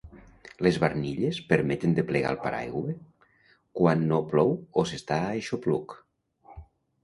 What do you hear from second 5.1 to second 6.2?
a aixopluc.